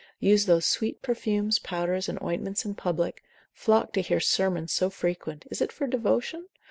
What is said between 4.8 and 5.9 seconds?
frequent, is it for